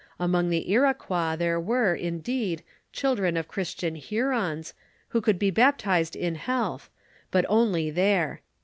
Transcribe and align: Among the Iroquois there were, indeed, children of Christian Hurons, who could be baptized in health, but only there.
Among 0.19 0.49
the 0.49 0.67
Iroquois 0.71 1.35
there 1.35 1.59
were, 1.59 1.93
indeed, 1.93 2.63
children 2.91 3.37
of 3.37 3.47
Christian 3.47 3.93
Hurons, 3.93 4.73
who 5.09 5.21
could 5.21 5.37
be 5.37 5.51
baptized 5.51 6.15
in 6.15 6.33
health, 6.33 6.89
but 7.29 7.45
only 7.47 7.91
there. 7.91 8.41